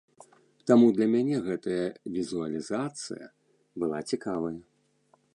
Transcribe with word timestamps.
Таму 0.69 0.85
для 0.99 1.07
мяне 1.15 1.35
гэтая 1.49 1.85
візуалізацыя 2.15 3.27
была 3.83 3.99
цікавая. 4.15 4.55